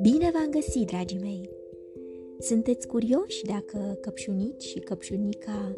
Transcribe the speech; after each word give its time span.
Bine 0.00 0.30
v-am 0.32 0.50
găsit, 0.50 0.86
dragii 0.86 1.18
mei! 1.18 1.50
Sunteți 2.38 2.86
curioși 2.86 3.44
dacă 3.44 3.98
căpșunici 4.00 4.62
și 4.62 4.78
căpșunica 4.78 5.74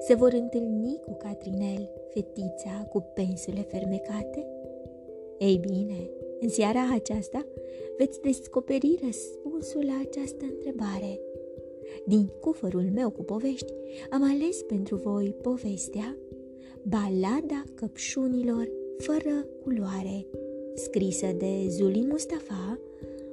se 0.00 0.14
vor 0.14 0.32
întâlni 0.32 1.00
cu 1.04 1.16
Catrinel, 1.18 1.90
fetița 2.10 2.88
cu 2.90 3.10
pensule 3.14 3.60
fermecate? 3.60 4.46
Ei 5.38 5.56
bine, 5.56 6.10
în 6.40 6.48
seara 6.48 6.88
aceasta 6.94 7.46
veți 7.98 8.20
descoperi 8.20 8.98
răspunsul 9.04 9.84
la 9.84 10.00
această 10.08 10.44
întrebare. 10.44 11.20
Din 12.06 12.30
cufărul 12.40 12.90
meu 12.94 13.10
cu 13.10 13.22
povești 13.22 13.72
am 14.10 14.22
ales 14.22 14.62
pentru 14.62 14.96
voi 14.96 15.34
povestea 15.42 16.16
Balada 16.82 17.64
căpșunilor 17.74 18.68
fără 18.98 19.46
culoare, 19.62 20.26
scrisă 20.74 21.26
de 21.26 21.66
Zuli 21.68 22.06
Mustafa, 22.08 22.78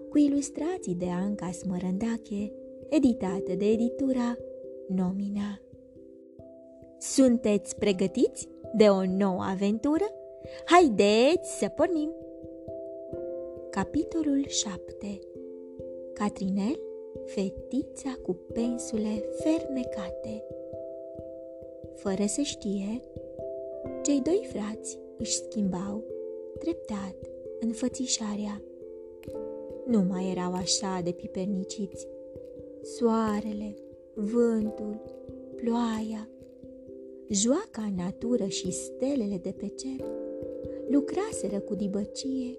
cu 0.10 0.18
ilustrații 0.18 0.96
de 0.96 1.06
Anca 1.06 1.52
Smărândache, 1.52 2.52
editată 2.90 3.54
de 3.58 3.66
editura 3.66 4.38
Nomina. 4.88 5.62
Sunteți 7.00 7.76
pregătiți 7.76 8.48
de 8.76 8.84
o 8.84 9.06
nouă 9.06 9.42
aventură? 9.42 10.06
Haideți 10.66 11.58
să 11.58 11.68
pornim! 11.68 12.12
Capitolul 13.70 14.46
7 14.48 15.20
Catrinel, 16.14 16.80
fetița 17.26 18.16
cu 18.24 18.34
pensule 18.54 19.24
fermecate 19.40 20.44
Fără 21.96 22.26
să 22.26 22.42
știe, 22.42 23.02
cei 24.08 24.22
doi 24.22 24.48
frați 24.52 25.00
își 25.18 25.36
schimbau 25.36 26.04
treptat 26.60 27.16
înfățișarea. 27.60 28.62
Nu 29.86 30.02
mai 30.10 30.32
erau 30.32 30.54
așa 30.54 31.02
de 31.04 31.12
piperniciți. 31.12 32.08
Soarele, 32.82 33.76
vântul, 34.14 35.02
ploaia, 35.56 36.30
joaca 37.30 37.82
în 37.82 37.96
natură 37.96 38.46
și 38.46 38.72
stelele 38.72 39.38
de 39.42 39.54
pe 39.58 39.68
cer 39.68 40.06
lucraseră 40.90 41.60
cu 41.60 41.76
dibăcie 41.76 42.58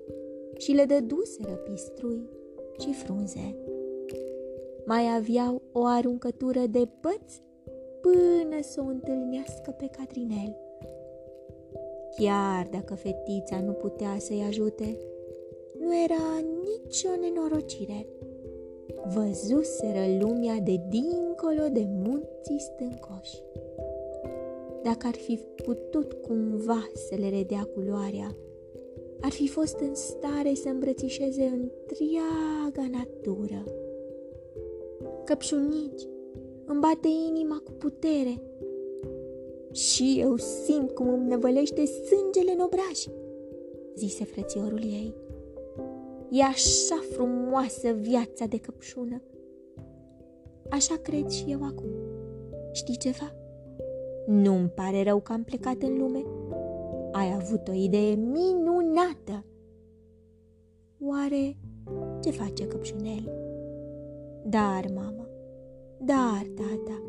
și 0.56 0.72
le 0.72 0.84
dăduseră 0.84 1.52
pistrui 1.52 2.28
și 2.78 2.92
frunze. 2.92 3.56
Mai 4.86 5.16
aveau 5.16 5.62
o 5.72 5.84
aruncătură 5.84 6.66
de 6.70 6.88
păți 7.00 7.42
până 8.00 8.60
să 8.60 8.80
o 8.80 8.88
întâlnească 8.88 9.70
pe 9.70 9.86
Catrinel. 9.96 10.67
Chiar 12.18 12.68
dacă 12.70 12.94
fetița 12.94 13.60
nu 13.60 13.72
putea 13.72 14.16
să-i 14.18 14.44
ajute, 14.48 14.98
nu 15.80 16.02
era 16.04 16.44
nicio 16.62 17.08
nenorocire. 17.20 18.06
Văzuseră 19.14 20.18
lumea 20.20 20.54
de 20.54 20.80
dincolo 20.88 21.68
de 21.72 21.86
munții 21.88 22.60
stâncoși. 22.60 23.42
Dacă 24.82 25.06
ar 25.06 25.14
fi 25.14 25.40
putut 25.64 26.12
cumva 26.12 26.88
să 26.94 27.14
le 27.18 27.28
redea 27.28 27.68
culoarea, 27.74 28.36
ar 29.20 29.30
fi 29.30 29.48
fost 29.48 29.78
în 29.80 29.94
stare 29.94 30.54
să 30.54 30.68
îmbrățișeze 30.68 31.42
întreaga 31.42 32.98
natură. 32.98 33.64
Căpșunici, 35.24 36.08
îmi 36.64 36.80
bate 36.80 37.08
inima 37.28 37.62
cu 37.64 37.72
putere. 37.72 38.42
Și 39.72 40.16
eu 40.20 40.36
simt 40.36 40.90
cum 40.90 41.08
îmi 41.08 41.28
năvălește 41.28 41.84
sângele 41.84 42.52
în 42.52 42.60
obraj, 42.60 43.04
zise 43.94 44.24
frățiorul 44.24 44.82
ei. 44.82 45.14
E 46.30 46.42
așa 46.42 47.02
frumoasă 47.12 47.92
viața 47.92 48.46
de 48.46 48.58
căpșună. 48.58 49.22
Așa 50.70 50.94
cred 51.02 51.28
și 51.28 51.44
eu 51.48 51.62
acum. 51.62 51.88
Știi 52.72 52.96
ceva? 52.96 53.32
Nu-mi 54.26 54.68
pare 54.68 55.02
rău 55.02 55.20
că 55.20 55.32
am 55.32 55.44
plecat 55.44 55.82
în 55.82 55.98
lume. 55.98 56.24
Ai 57.12 57.32
avut 57.40 57.68
o 57.68 57.72
idee 57.72 58.14
minunată. 58.14 59.44
Oare 61.00 61.56
ce 62.22 62.30
face 62.30 62.66
căpșunel? 62.66 63.32
Dar, 64.44 64.84
mama, 64.94 65.28
dar, 65.98 66.46
tata, 66.54 67.02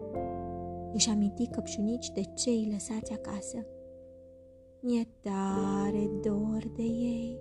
își 0.94 1.10
aminti 1.10 1.48
căpșunici 1.48 2.12
de 2.12 2.22
cei 2.36 2.70
lăsați 2.72 3.14
acasă. 3.14 3.66
Mi-e 4.82 5.08
tare 5.22 6.10
dor 6.24 6.72
de 6.76 6.84
ei 6.84 7.38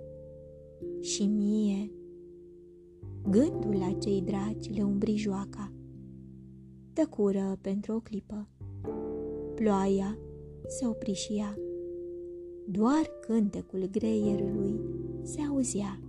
și 1.00 1.26
mie. 1.26 1.92
Gândul 3.30 3.76
la 3.78 3.92
cei 3.98 4.22
dragi 4.22 4.72
le 4.72 4.82
umbri 4.82 5.16
joaca. 5.16 5.72
Tăcură 6.92 7.58
pentru 7.60 7.92
o 7.94 8.00
clipă. 8.00 8.48
Ploaia 9.54 10.18
se 10.66 10.86
opri 10.86 11.12
și 11.12 11.32
ea. 11.32 11.56
Doar 12.66 13.10
cântecul 13.20 13.88
greierului 13.90 14.80
se 15.22 15.40
auzea. 15.48 16.00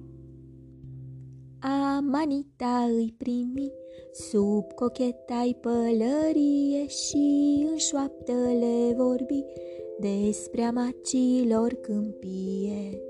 Amanita 1.62 2.88
îi 2.96 3.14
primi 3.18 3.72
sub 4.12 4.74
cochetai 4.74 5.58
pălărie 5.62 6.88
și 6.88 7.68
în 7.72 7.78
șoaptă 7.78 8.34
le 8.34 8.94
vorbi 8.96 9.46
despre 10.00 10.62
amacilor 10.62 11.74
câmpie. 11.74 13.02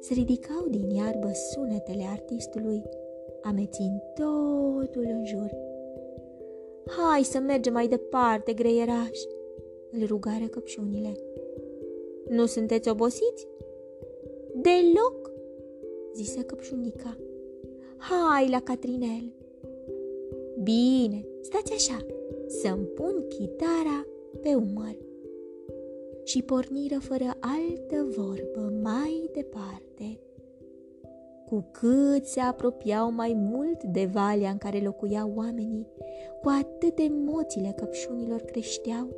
Se 0.00 0.14
ridicau 0.14 0.68
din 0.68 0.90
iarbă 0.90 1.30
sunetele 1.52 2.04
artistului, 2.10 2.82
amețind 3.42 4.00
totul 4.14 5.06
în 5.08 5.24
jur. 5.24 5.50
Hai 6.86 7.22
să 7.22 7.38
mergem 7.38 7.72
mai 7.72 7.88
departe, 7.88 8.52
greieraș, 8.52 9.18
îl 9.90 10.06
rugară 10.06 10.44
căpșunile. 10.44 11.12
Nu 12.28 12.46
sunteți 12.46 12.88
obosiți? 12.88 13.46
Deloc, 14.54 15.32
zise 16.14 16.42
căpșunica. 16.42 17.16
Hai 17.98 18.48
la 18.48 18.60
Catrinel. 18.60 19.32
Bine, 20.62 21.24
stați 21.40 21.72
așa, 21.72 22.06
să-mi 22.46 22.84
pun 22.84 23.24
chitara 23.28 24.06
pe 24.42 24.54
umăr. 24.54 24.96
Și 26.24 26.42
porniră 26.42 26.98
fără 27.00 27.24
altă 27.24 28.06
vorbă 28.16 28.72
mai 28.82 29.30
departe. 29.32 30.20
Cu 31.46 31.68
cât 31.72 32.24
se 32.24 32.40
apropiau 32.40 33.12
mai 33.12 33.32
mult 33.36 33.82
de 33.82 34.08
valea 34.12 34.50
în 34.50 34.58
care 34.58 34.78
locuiau 34.78 35.32
oamenii, 35.36 35.86
cu 36.42 36.48
atât 36.48 36.98
emoțiile 36.98 37.72
căpșunilor 37.76 38.40
creșteau, 38.40 39.08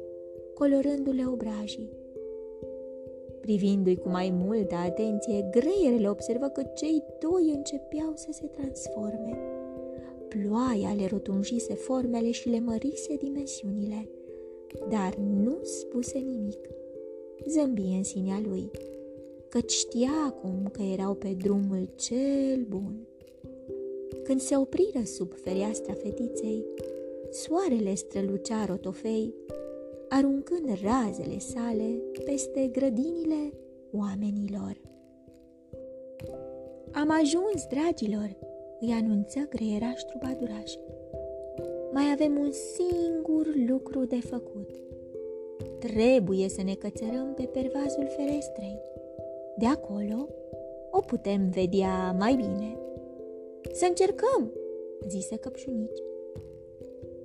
colorându-le 0.54 1.26
obrajii. 1.26 1.99
Privindu-i 3.50 3.96
cu 3.96 4.08
mai 4.08 4.30
multă 4.30 4.74
atenție, 4.74 5.48
greierele 5.50 6.08
observă 6.08 6.46
că 6.46 6.62
cei 6.62 7.02
doi 7.20 7.52
începeau 7.54 8.12
să 8.14 8.28
se 8.30 8.46
transforme. 8.46 9.38
Ploaia 10.28 10.92
le 10.92 11.06
rotunjise 11.06 11.74
formele 11.74 12.30
și 12.30 12.48
le 12.48 12.60
mărise 12.60 13.16
dimensiunile, 13.16 14.08
dar 14.88 15.14
nu 15.16 15.58
spuse 15.62 16.18
nimic. 16.18 16.68
Zâmbi 17.46 17.82
în 17.82 18.02
sinea 18.02 18.40
lui, 18.48 18.70
căci 19.48 19.72
știa 19.72 20.12
acum 20.26 20.68
că 20.72 20.82
erau 20.82 21.14
pe 21.14 21.36
drumul 21.42 21.88
cel 21.94 22.66
bun. 22.68 23.06
Când 24.22 24.40
se 24.40 24.56
opriră 24.56 25.04
sub 25.04 25.32
fereastra 25.34 25.92
fetiței, 25.92 26.64
soarele 27.30 27.94
strălucea 27.94 28.64
rotofei 28.64 29.34
aruncând 30.10 30.68
razele 30.82 31.38
sale 31.38 31.88
peste 32.24 32.66
grădinile 32.66 33.52
oamenilor. 33.92 34.80
Am 36.92 37.10
ajuns, 37.10 37.66
dragilor, 37.68 38.36
îi 38.80 38.92
anunță 38.92 39.38
greieraș 39.48 39.98
ștrubaduraș. 39.98 40.72
Mai 41.92 42.04
avem 42.12 42.38
un 42.38 42.50
singur 42.52 43.46
lucru 43.68 44.04
de 44.04 44.20
făcut. 44.20 44.70
Trebuie 45.78 46.48
să 46.48 46.62
ne 46.62 46.74
cățărăm 46.74 47.32
pe 47.34 47.42
pervazul 47.42 48.06
ferestrei. 48.16 48.78
De 49.56 49.66
acolo 49.66 50.28
o 50.90 51.00
putem 51.00 51.50
vedea 51.50 52.16
mai 52.18 52.34
bine. 52.34 52.78
Să 53.72 53.84
încercăm, 53.88 54.52
zise 55.08 55.36
căpșunici. 55.36 56.02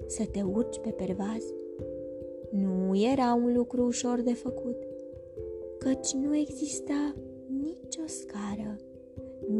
Să 0.06 0.26
te 0.32 0.42
urci 0.42 0.80
pe 0.80 0.90
pervaz 0.90 1.54
nu 2.56 2.96
era 3.12 3.34
un 3.34 3.54
lucru 3.56 3.86
ușor 3.86 4.22
de 4.22 4.34
făcut, 4.34 4.78
căci 5.78 6.12
nu 6.12 6.36
exista 6.36 7.16
nicio 7.48 8.02
scară, 8.06 8.76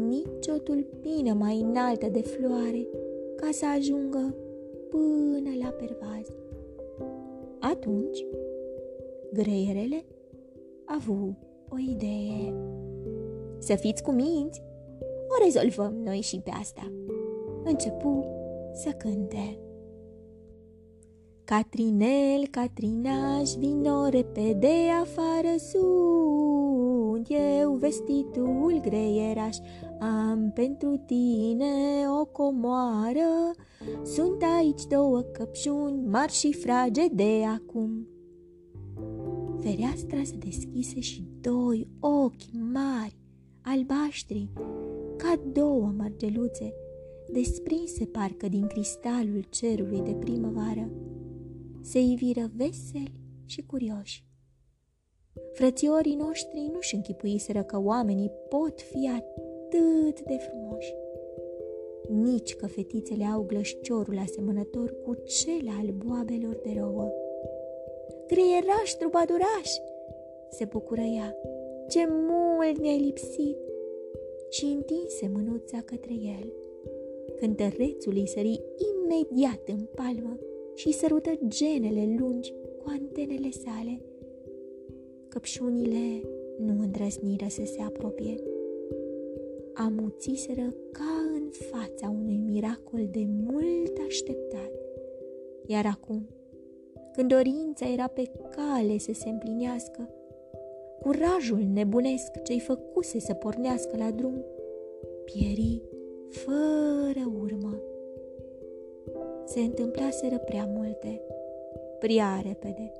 nici 0.08 0.46
o 0.48 0.58
tulpină 0.58 1.32
mai 1.32 1.60
înaltă 1.60 2.06
de 2.08 2.20
floare 2.20 2.86
ca 3.36 3.48
să 3.50 3.66
ajungă 3.76 4.34
până 4.88 5.50
la 5.62 5.68
pervaz. 5.68 6.28
Atunci, 7.58 8.26
greierele 9.32 10.04
avu 10.84 11.38
o 11.68 11.76
idee. 11.90 12.54
Să 13.58 13.74
fiți 13.74 14.02
cu 14.02 14.10
minți, 14.10 14.62
o 15.28 15.44
rezolvăm 15.44 15.94
noi 16.04 16.20
și 16.20 16.40
pe 16.40 16.50
asta. 16.60 16.92
Începu 17.64 18.24
să 18.72 18.90
cânte. 18.90 19.58
Catrinel, 21.46 22.46
Catrinaș, 22.50 23.50
vino 23.58 24.08
repede 24.08 24.74
afară 25.00 25.54
sunt. 25.58 27.26
Eu 27.60 27.72
vestitul 27.72 28.80
greieraș, 28.82 29.56
am 30.00 30.50
pentru 30.54 31.02
tine 31.06 31.64
o 32.20 32.24
comoară, 32.24 33.50
sunt 34.02 34.42
aici 34.58 34.84
două 34.88 35.20
căpșuni 35.20 36.06
mari 36.06 36.32
și 36.32 36.52
frage 36.52 37.08
de 37.12 37.44
acum. 37.56 38.06
Fereastra 39.60 40.22
se 40.22 40.36
deschise 40.36 41.00
și 41.00 41.24
doi 41.40 41.88
ochi 42.00 42.50
mari, 42.72 43.16
albaștri, 43.62 44.48
ca 45.16 45.40
două 45.52 45.92
mărgeluțe, 45.96 46.72
desprinse 47.32 48.04
parcă 48.04 48.48
din 48.48 48.66
cristalul 48.66 49.44
cerului 49.48 50.00
de 50.00 50.12
primăvară, 50.12 50.90
se 51.90 51.98
iviră 51.98 52.50
veseli 52.56 53.20
și 53.44 53.62
curioși. 53.66 54.24
Frățiorii 55.52 56.14
noștri 56.14 56.70
nu-și 56.72 56.94
închipuiseră 56.94 57.62
că 57.62 57.80
oamenii 57.80 58.30
pot 58.48 58.80
fi 58.80 59.10
atât 59.16 60.20
de 60.20 60.36
frumoși. 60.36 60.94
Nici 62.08 62.54
că 62.54 62.66
fetițele 62.66 63.24
au 63.24 63.42
glășciorul 63.42 64.18
asemănător 64.18 64.94
cu 65.04 65.14
cel 65.14 65.68
al 65.78 65.90
boabelor 65.90 66.60
de 66.62 66.74
rouă. 66.78 67.12
Greieraș, 68.26 68.90
trubaduraș, 68.98 69.70
se 70.50 70.64
bucură 70.64 71.00
ea, 71.00 71.36
ce 71.88 72.08
mult 72.08 72.80
mi-ai 72.80 72.98
lipsit! 72.98 73.56
Și 74.50 74.64
întinse 74.64 75.30
mânuța 75.32 75.80
către 75.84 76.12
el. 76.12 76.52
Cântărețul 77.36 78.12
îi 78.12 78.28
sări 78.28 78.60
imediat 79.04 79.60
în 79.66 79.88
palmă 79.94 80.38
și 80.76 80.92
sărută 80.92 81.38
genele 81.46 82.16
lungi 82.18 82.52
cu 82.78 82.84
antenele 82.88 83.50
sale. 83.50 84.00
Căpșunile 85.28 86.22
nu 86.58 86.82
îndrăzniră 86.82 87.46
să 87.48 87.62
se 87.64 87.82
apropie. 87.82 88.34
Amuțiseră 89.74 90.74
ca 90.92 91.30
în 91.34 91.48
fața 91.50 92.14
unui 92.20 92.36
miracol 92.36 93.08
de 93.10 93.26
mult 93.46 93.92
așteptat. 94.06 94.70
Iar 95.66 95.86
acum, 95.86 96.26
când 97.12 97.28
dorința 97.28 97.92
era 97.92 98.06
pe 98.06 98.30
cale 98.50 98.98
să 98.98 99.12
se 99.12 99.28
împlinească, 99.28 100.10
curajul 101.00 101.62
nebunesc 101.72 102.42
ce-i 102.42 102.60
făcuse 102.60 103.18
să 103.18 103.32
pornească 103.34 103.96
la 103.96 104.10
drum, 104.10 104.44
pieri 105.24 105.82
fără 106.28 107.32
urmă. 107.40 107.80
Se 109.56 109.62
întâmplaseră 109.62 110.38
prea 110.38 110.66
multe, 110.66 111.20
prea 111.98 112.42
repede 112.46 112.92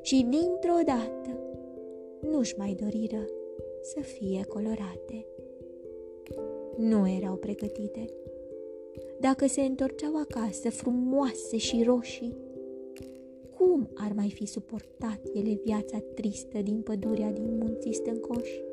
și 0.00 0.26
dintr-o 0.30 0.82
dată 0.84 1.38
nu-și 2.30 2.58
mai 2.58 2.76
doriră 2.82 3.26
să 3.82 4.00
fie 4.00 4.44
colorate. 4.48 5.26
Nu 6.76 7.08
erau 7.08 7.34
pregătite. 7.34 8.04
Dacă 9.20 9.46
se 9.46 9.60
întorceau 9.60 10.12
acasă 10.16 10.70
frumoase 10.70 11.56
și 11.56 11.82
roșii, 11.82 12.36
cum 13.56 13.88
ar 13.94 14.12
mai 14.12 14.30
fi 14.30 14.46
suportat 14.46 15.20
ele 15.34 15.60
viața 15.64 15.98
tristă 16.14 16.58
din 16.62 16.80
pădurea 16.80 17.30
din 17.30 17.58
munții 17.58 17.92
stâncoși? 17.94 18.64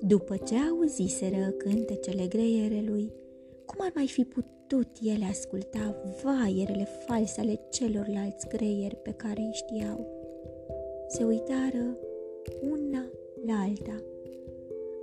După 0.00 0.36
ce 0.36 0.54
auziseră 0.70 1.50
cântecele 1.50 2.26
greierelui, 2.26 3.12
cum 3.66 3.78
ar 3.78 3.92
mai 3.94 4.06
fi 4.06 4.24
putut 4.24 4.88
ele 5.02 5.24
asculta 5.24 6.02
vaierele 6.22 6.84
false 7.06 7.40
ale 7.40 7.60
celorlalți 7.70 8.48
greieri 8.48 8.96
pe 8.96 9.10
care 9.10 9.40
îi 9.40 9.52
știau? 9.52 10.06
Se 11.08 11.24
uitară 11.24 11.96
una 12.70 13.04
la 13.46 13.54
alta. 13.60 14.02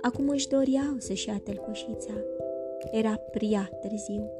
Acum 0.00 0.28
își 0.28 0.48
doreau 0.48 0.94
să-și 0.98 1.28
ia 1.28 1.40
tălcoșița. 1.44 2.14
Era 2.92 3.14
prea 3.16 3.70
târziu. 3.80 4.30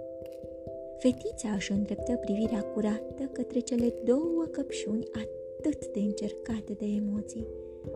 Fetița 0.98 1.48
își 1.54 1.72
îndreptă 1.72 2.16
privirea 2.16 2.62
curată 2.62 3.22
către 3.32 3.58
cele 3.58 3.94
două 4.04 4.44
căpșuni 4.50 5.06
atât 5.12 5.86
de 5.86 5.98
încercate 5.98 6.72
de 6.72 6.86
emoții. 6.86 7.46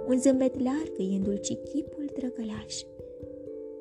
Un 0.08 0.20
zâmbet 0.20 0.62
larg 0.62 0.92
îi 0.98 1.14
îndulci 1.14 1.56
chipul 1.56 2.10
drăgălaș. 2.14 2.82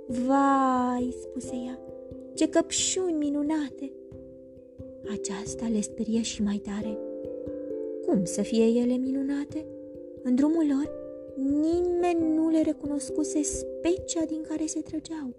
Vai, 0.07 1.16
spuse 1.22 1.56
ea, 1.66 1.80
ce 2.34 2.50
căpșuni 2.50 3.14
minunate! 3.14 3.92
Aceasta 5.12 5.68
le 5.68 5.82
sperie 5.82 6.22
și 6.22 6.42
mai 6.42 6.58
tare. 6.58 6.98
Cum 8.06 8.24
să 8.24 8.42
fie 8.42 8.66
ele 8.66 8.94
minunate? 8.94 9.66
În 10.24 10.36
drumul 10.36 10.66
lor, 10.68 10.92
nimeni 11.36 12.36
nu 12.36 12.50
le 12.50 12.62
recunoscuse 12.62 13.42
specia 13.42 14.26
din 14.28 14.42
care 14.48 14.66
se 14.66 14.80
trăgeau, 14.80 15.36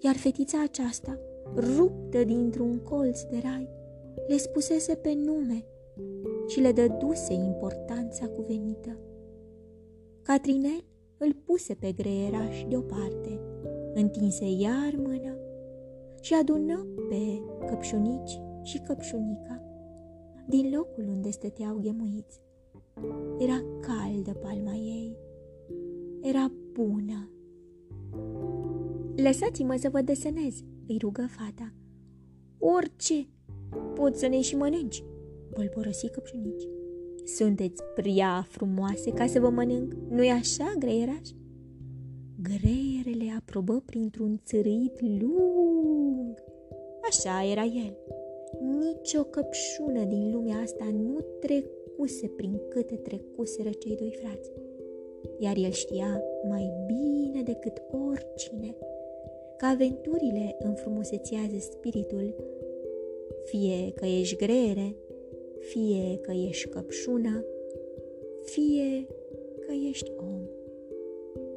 iar 0.00 0.16
fetița 0.16 0.62
aceasta, 0.62 1.18
ruptă 1.56 2.24
dintr-un 2.24 2.78
colț 2.78 3.20
de 3.22 3.38
rai, 3.42 3.68
le 4.28 4.36
spusese 4.36 4.94
pe 4.94 5.12
nume 5.12 5.64
și 6.46 6.60
le 6.60 6.72
dăduse 6.72 7.32
importanța 7.32 8.26
cuvenită. 8.26 8.98
Catrinel 10.22 10.84
îl 11.18 11.36
puse 11.44 11.74
pe 11.74 11.92
greieraș 11.92 12.64
deoparte, 12.68 13.40
întinse 13.94 14.44
iar 14.58 14.94
mână 14.96 15.37
și 16.28 16.34
adună 16.34 16.86
pe 17.08 17.42
căpșunici 17.66 18.40
și 18.62 18.78
căpșunica 18.78 19.62
din 20.46 20.70
locul 20.74 21.08
unde 21.08 21.30
stăteau 21.30 21.78
ghemuiți. 21.82 22.40
Era 23.38 23.64
caldă 23.80 24.32
palma 24.32 24.74
ei, 24.74 25.16
era 26.22 26.52
bună. 26.72 27.30
Lăsați-mă 29.16 29.76
să 29.78 29.88
vă 29.88 30.00
desenez, 30.00 30.62
îi 30.86 30.98
rugă 31.00 31.26
fata. 31.28 31.72
Orice, 32.58 33.28
poți 33.94 34.18
să 34.18 34.26
ne 34.26 34.40
și 34.40 34.56
mănânci, 34.56 35.04
bolborosi 35.54 36.10
căpșunici. 36.10 36.68
Sunteți 37.24 37.82
prea 37.94 38.46
frumoase 38.48 39.10
ca 39.10 39.26
să 39.26 39.40
vă 39.40 39.48
mănânc, 39.48 39.94
nu-i 40.08 40.30
așa, 40.30 40.74
greieraș? 40.78 41.28
Greierele 42.42 43.32
aprobă 43.36 43.82
printr-un 43.86 44.40
țărâit 44.44 45.00
lung. 45.00 45.57
Așa 47.08 47.44
era 47.50 47.62
el. 47.62 47.96
Nici 48.60 49.14
o 49.14 49.22
căpșună 49.22 50.04
din 50.04 50.32
lumea 50.32 50.56
asta 50.56 50.84
nu 50.92 51.18
trecuse 51.40 52.26
prin 52.36 52.60
câte 52.68 52.94
trecuseră 52.94 53.70
cei 53.78 53.96
doi 53.96 54.16
frați. 54.22 54.52
Iar 55.38 55.56
el 55.56 55.70
știa 55.70 56.22
mai 56.48 56.72
bine 56.86 57.42
decât 57.42 57.82
oricine 58.08 58.76
că 59.56 59.66
aventurile 59.66 60.56
înfrumusețează 60.58 61.58
spiritul, 61.58 62.34
fie 63.44 63.92
că 63.94 64.06
ești 64.06 64.36
greiere, 64.36 64.96
fie 65.58 66.18
că 66.22 66.32
ești 66.48 66.68
căpșună, 66.68 67.44
fie 68.42 69.06
că 69.66 69.72
ești 69.88 70.12
om. 70.16 70.40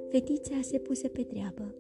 Fetița 0.09 0.59
se 0.61 0.77
puse 0.77 1.07
pe 1.07 1.23
treabă. 1.23 1.75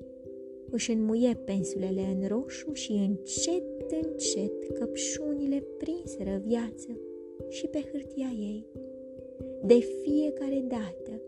Își 0.71 0.91
înmuie 0.91 1.33
pensulele 1.33 2.01
în 2.01 2.27
roșu 2.27 2.73
și 2.73 2.91
încet, 2.91 3.91
încet 4.03 4.67
căpșunile 4.73 5.63
prinseră 5.77 6.41
viață 6.45 6.99
și 7.49 7.67
pe 7.67 7.79
hârtia 7.91 8.31
ei. 8.39 8.65
De 9.63 9.73
fiecare 9.73 10.65
dată, 10.67 11.21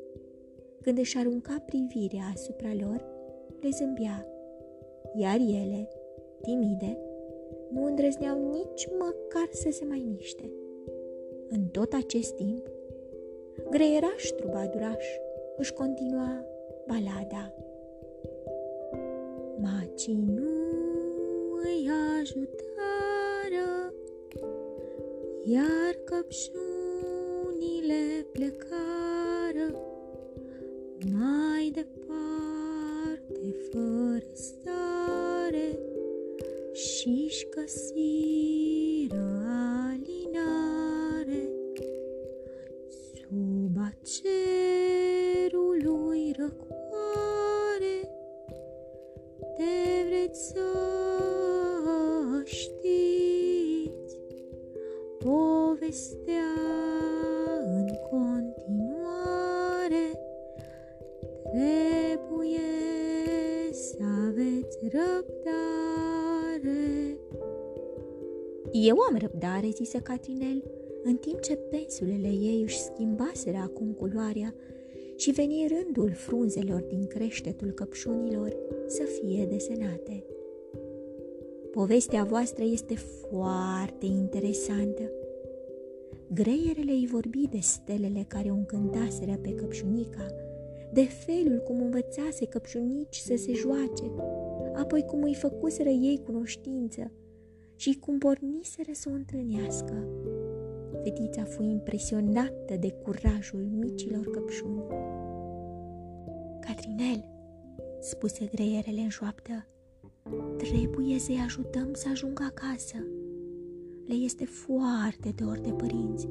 când 0.81 0.97
își 0.97 1.17
arunca 1.17 1.63
privirea 1.65 2.23
asupra 2.33 2.73
lor, 2.79 3.05
le 3.61 3.69
zâmbea, 3.69 4.27
iar 5.15 5.39
ele, 5.39 5.89
timide, 6.41 6.97
nu 7.71 7.85
îndrăzneau 7.85 8.51
nici 8.51 8.87
măcar 8.99 9.47
să 9.51 9.69
se 9.71 9.85
mai 9.85 10.05
miște. 10.15 10.51
În 11.49 11.65
tot 11.71 11.93
acest 11.93 12.35
timp, 12.35 12.67
greieraș 13.69 14.23
trubaduraș 14.37 15.05
își 15.57 15.73
continua 15.73 16.45
balada. 16.87 17.53
Macii 19.63 20.23
nu 20.27 20.51
îi 21.63 21.89
ajutară, 22.19 23.93
iar 25.43 25.93
căpșunile 26.05 27.45
plecară. 28.31 29.67
Mai 31.11 31.71
departe 31.73 33.55
fără 33.71 34.31
stare 34.33 35.79
și-și 36.73 37.47
găsiră 37.49 39.27
vreți 50.33 50.47
să 50.47 50.61
știți 52.43 54.19
povestea 55.17 56.51
în 57.65 57.87
continuare, 58.09 58.45
trebuie 61.51 62.59
să 63.71 64.03
aveți 64.27 64.77
răbdare. 64.81 65.17
Eu 68.71 68.97
am 68.99 69.17
răbdare, 69.17 69.69
zise 69.69 69.99
Catrinel, 69.99 70.63
în 71.03 71.15
timp 71.15 71.39
ce 71.41 71.55
pensulele 71.55 72.27
ei 72.27 72.61
își 72.61 72.79
schimbaseră 72.79 73.57
acum 73.57 73.91
culoarea 73.91 74.53
și 75.15 75.31
veni 75.31 75.67
rândul 75.67 76.11
frunzelor 76.11 76.81
din 76.81 77.07
creștetul 77.07 77.71
căpșunilor 77.71 78.55
să 78.87 79.03
fie 79.03 79.45
desenate. 79.45 80.23
Povestea 81.71 82.23
voastră 82.23 82.63
este 82.63 82.95
foarte 82.95 84.05
interesantă. 84.05 85.01
Greierele 86.33 86.91
îi 86.91 87.07
vorbi 87.11 87.47
de 87.47 87.59
stelele 87.59 88.25
care 88.27 88.49
o 88.49 88.53
încântaseră 88.53 89.37
pe 89.41 89.55
căpșunica, 89.55 90.25
de 90.93 91.03
felul 91.03 91.59
cum 91.59 91.81
învățase 91.81 92.45
căpșunici 92.45 93.15
să 93.15 93.35
se 93.35 93.53
joace, 93.53 94.11
apoi 94.73 95.05
cum 95.05 95.23
îi 95.23 95.35
făcuseră 95.35 95.89
ei 95.89 96.21
cunoștință 96.25 97.11
și 97.75 97.97
cum 97.99 98.17
porniseră 98.17 98.91
să 98.91 99.09
o 99.11 99.13
întâlnească. 99.13 100.07
Fetița 101.03 101.43
fu 101.43 101.63
impresionată 101.63 102.75
de 102.79 102.91
curajul 102.91 103.67
micilor 103.71 104.29
căpșuni. 104.29 104.83
Catrinel, 106.59 107.25
spuse 107.99 108.49
greierele 108.55 109.01
în 109.01 109.09
șoaptă, 109.09 109.67
trebuie 110.57 111.19
să-i 111.19 111.41
ajutăm 111.43 111.89
să 111.93 112.07
ajungă 112.11 112.43
acasă. 112.43 112.97
Le 114.07 114.13
este 114.13 114.45
foarte 114.45 115.33
dor 115.35 115.59
de 115.59 115.71
părinți. 115.71 116.27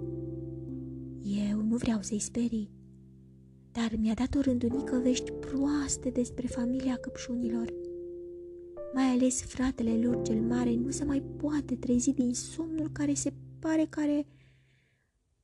Eu 1.50 1.62
nu 1.62 1.76
vreau 1.76 1.99
să-i 2.00 2.19
sperii, 2.19 2.71
dar 3.73 3.93
mi-a 3.99 4.14
dat 4.14 4.35
o 4.35 4.41
rândunică 4.41 5.00
vești 5.02 5.33
proaste 5.33 6.11
despre 6.11 6.47
familia 6.47 6.97
căpșunilor. 6.97 7.73
Mai 8.95 9.05
ales 9.05 9.43
fratele 9.43 10.07
lor 10.07 10.23
cel 10.23 10.41
mare 10.41 10.75
nu 10.75 10.91
se 10.91 11.05
mai 11.05 11.23
poate 11.37 11.75
trezi 11.76 12.12
din 12.12 12.35
somnul 12.35 12.88
care 12.93 13.14
se 13.14 13.33
pare 13.59 13.87
care 13.88 14.26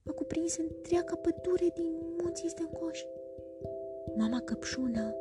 a 0.09 0.13
cuprins 0.13 0.57
întreaga 0.57 1.15
pădure 1.15 1.73
din 1.75 1.93
munții 2.23 2.49
stâncoși. 2.49 3.07
Mama 4.17 4.41
căpșună 4.41 5.15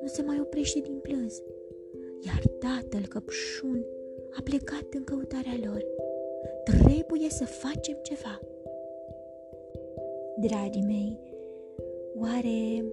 nu 0.00 0.06
se 0.06 0.22
mai 0.22 0.40
oprește 0.40 0.80
din 0.80 0.98
plâns, 1.02 1.42
iar 2.26 2.42
tatăl 2.58 3.06
căpșun 3.08 3.84
a 4.30 4.40
plecat 4.42 4.86
în 4.94 5.04
căutarea 5.04 5.58
lor. 5.64 5.84
Trebuie 6.64 7.28
să 7.28 7.44
facem 7.44 7.98
ceva. 8.02 8.40
Dragii 10.40 10.82
mei, 10.82 11.18
oare 12.14 12.84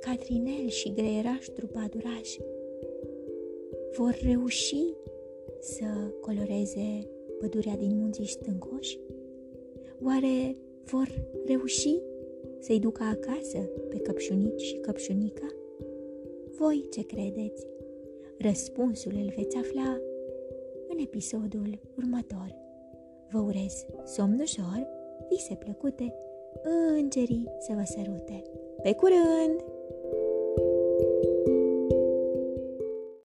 Catrinel 0.00 0.68
și 0.68 0.92
greieraș 0.92 1.46
trupaduraș 1.46 2.36
vor 3.96 4.18
reuși 4.22 4.84
să 5.60 5.84
coloreze 6.20 7.08
pădurea 7.38 7.76
din 7.76 7.98
munții 7.98 8.26
stâncoși? 8.26 8.98
Oare 10.04 10.56
vor 10.84 11.08
reuși 11.46 12.00
să-i 12.58 12.80
ducă 12.80 13.02
acasă 13.02 13.58
pe 13.88 13.98
căpșunici 13.98 14.60
și 14.60 14.76
căpșunica? 14.76 15.46
Voi 16.58 16.86
ce 16.90 17.06
credeți? 17.06 17.66
Răspunsul 18.38 19.12
îl 19.14 19.32
veți 19.36 19.56
afla 19.56 20.00
în 20.88 20.98
episodul 20.98 21.80
următor. 21.96 22.56
Vă 23.30 23.38
urez 23.38 23.86
somn 24.04 24.40
ușor, 24.40 24.86
vise 25.28 25.54
plăcute, 25.54 26.14
îngerii 26.96 27.48
să 27.58 27.72
vă 27.74 27.82
sărute. 27.84 28.42
Pe 28.82 28.94
curând! 28.94 29.71